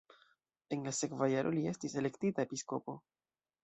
En 0.77 0.87
la 0.89 0.93
sekva 1.01 1.29
jaro 1.35 1.53
li 1.59 1.63
estis 1.75 1.99
elektita 2.05 2.51
episkopo. 2.51 3.01